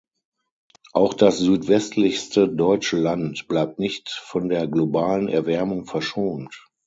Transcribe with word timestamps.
Auch 0.93 1.13
das 1.13 1.37
südwestlichste 1.37 2.49
deutsche 2.49 2.97
Land 2.97 3.47
bleibt 3.47 3.77
nicht 3.77 4.09
von 4.09 4.49
der 4.49 4.65
globalen 4.65 5.27
Erwärmung 5.27 5.85
verschont. 5.85 6.65